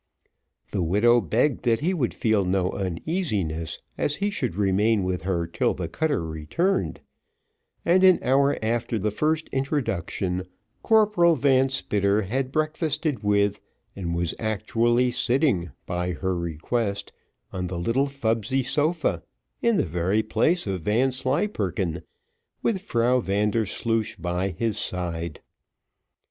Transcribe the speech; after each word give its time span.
The 0.71 0.81
widow 0.81 1.21
begged 1.21 1.61
that 1.65 1.81
he 1.81 1.93
would 1.93 2.11
feel 2.15 2.43
no 2.43 2.71
uneasiness, 2.71 3.77
as 3.99 4.15
he 4.15 4.31
should 4.31 4.55
remain 4.55 5.03
with 5.03 5.21
her 5.21 5.45
till 5.45 5.75
the 5.75 5.87
cutter 5.87 6.25
returned; 6.25 7.01
and 7.85 8.03
an 8.03 8.17
hour 8.23 8.57
after 8.63 8.97
the 8.97 9.11
first 9.11 9.47
introduction, 9.49 10.47
Corporal 10.81 11.35
Van 11.35 11.69
Spitter 11.69 12.23
had 12.23 12.51
breakfasted 12.51 13.21
with, 13.21 13.61
and 13.95 14.15
was 14.15 14.33
actually 14.39 15.11
sitting, 15.11 15.69
by 15.85 16.13
her 16.13 16.35
request, 16.35 17.13
on 17.53 17.67
the 17.67 17.77
little 17.77 18.07
fubsy 18.07 18.63
sofa, 18.65 19.21
in 19.61 19.77
the 19.77 19.85
very 19.85 20.23
place 20.23 20.65
of 20.65 20.81
Vanslyperken, 20.81 22.01
with 22.63 22.81
Frau 22.81 23.19
Vandersloosh 23.19 24.15
by 24.19 24.49
his 24.49 24.79
side. 24.79 25.41